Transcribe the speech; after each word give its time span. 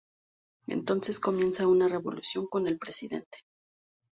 Entonces 0.65 1.19
comienza 1.19 1.67
una 1.67 1.87
revolución 1.87 2.47
con 2.47 2.65
el 2.65 2.79
presidente. 2.79 3.37